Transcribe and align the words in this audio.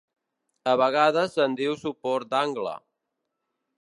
A 0.71 0.73
vegades 0.81 1.37
se'n 1.39 1.55
diu 1.59 1.77
suport 1.81 2.33
d'angle. 2.33 2.73